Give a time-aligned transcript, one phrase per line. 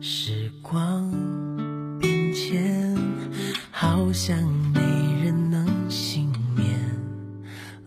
[0.00, 1.13] 时光
[4.14, 4.38] 好像
[4.72, 4.80] 没
[5.24, 6.78] 人能幸免。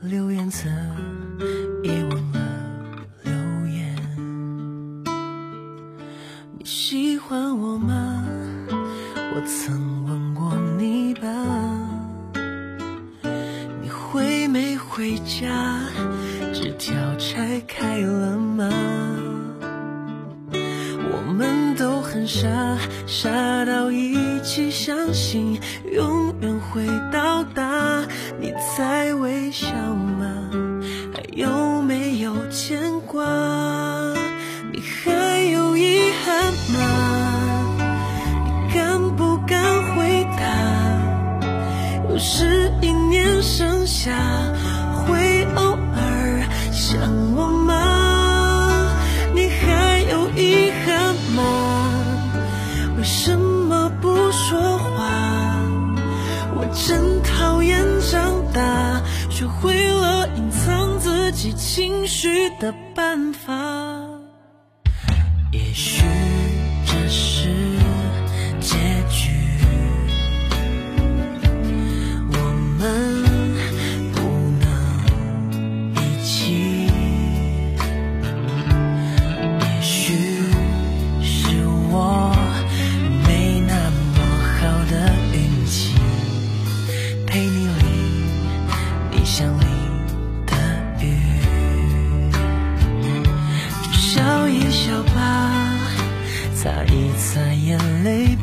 [0.02, 0.68] 留言册
[1.82, 2.42] 也忘了
[3.24, 3.34] 留
[3.74, 3.96] 言。
[6.58, 8.26] 你喜欢我吗？
[8.70, 11.30] 我曾问过你吧。
[13.82, 15.80] 你回没回家？
[16.54, 18.70] 纸条拆开了吗？
[22.28, 25.58] 傻，傻到一起相信
[25.94, 27.67] 永远会到达。
[53.08, 55.64] 为什么不说话？
[56.54, 63.54] 我真讨厌长大，学会了隐藏自己情绪的办法。
[65.54, 66.04] 也许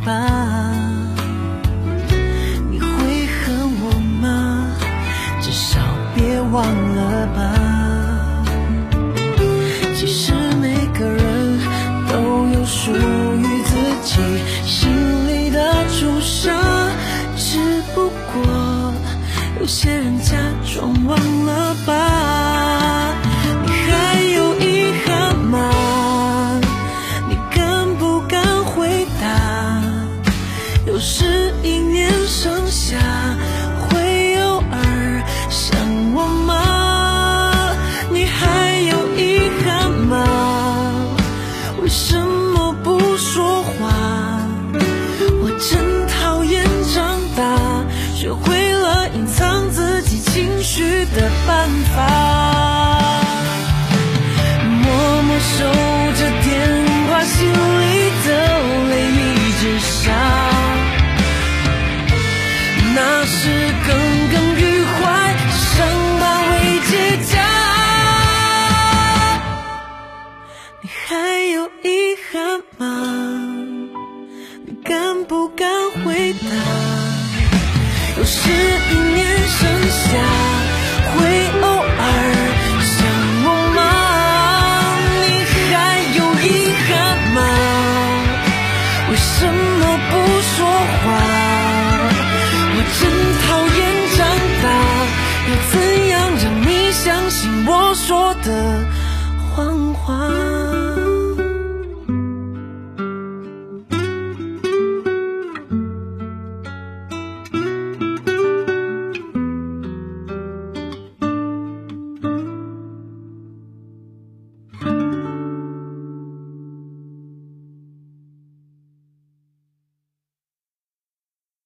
[0.05, 0.13] 吧。
[2.71, 4.71] 你会恨我吗？
[5.41, 5.81] 至少
[6.15, 6.65] 别忘
[6.97, 7.41] 了吧。
[9.95, 11.59] 其实每个人
[12.09, 12.15] 都
[12.59, 13.73] 有属于自
[14.03, 14.21] 己
[14.67, 14.91] 心
[15.29, 15.59] 里的
[15.99, 16.53] 朱砂，
[17.37, 17.59] 只
[17.95, 18.93] 不过
[19.61, 21.19] 有些人假装忘
[30.95, 32.97] 又是一年盛夏，
[33.91, 35.77] 会偶尔想
[36.15, 37.75] 我吗？
[38.13, 40.25] 你还有遗憾吗？
[41.83, 43.91] 为什么不说话？
[45.43, 47.85] 我真讨厌长大，
[48.15, 52.34] 学会了隐藏自己情绪的办法。
[63.37, 63.49] 是
[63.85, 64.54] 耿耿
[97.67, 98.85] 我说的
[99.55, 100.44] 谎话。